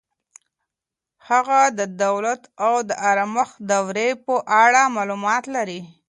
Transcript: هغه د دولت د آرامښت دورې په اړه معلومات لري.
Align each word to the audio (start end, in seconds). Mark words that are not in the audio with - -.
هغه 1.29 1.59
د 1.79 1.79
دولت 2.03 2.41
د 2.89 2.91
آرامښت 3.09 3.55
دورې 3.71 4.09
په 4.25 4.33
اړه 4.63 4.81
معلومات 4.95 5.43
لري. 5.55 5.81